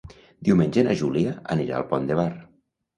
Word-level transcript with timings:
Diumenge 0.49 0.85
na 0.89 0.97
Júlia 1.03 1.37
anirà 1.59 1.79
al 1.83 1.89
Pont 1.95 2.13
de 2.13 2.23
Bar. 2.25 2.31